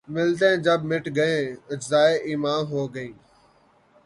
[0.13, 1.43] ملتیں جب مٹ گئیں‘
[1.73, 3.13] اجزائے ایماں ہو گئیں